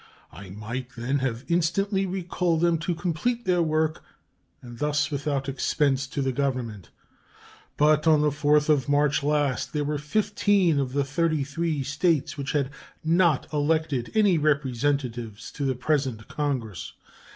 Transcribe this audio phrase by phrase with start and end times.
[0.31, 4.03] I might then have instantly recalled them to complete their work,
[4.59, 6.89] and this without expense to the Government.
[7.77, 12.35] But on the 4th of March last there were fifteen of the thirty three States
[12.35, 12.71] which had
[13.03, 16.93] not elected any Representatives to the present Congress.